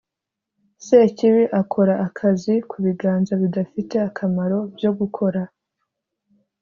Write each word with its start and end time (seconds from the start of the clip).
sekibi 0.85 1.43
akora 1.61 1.93
akazi 2.07 2.53
kubiganza 2.69 3.31
bidafite 3.41 3.95
akamaro 4.07 4.57
byo 4.75 4.91
gukora 4.99 5.41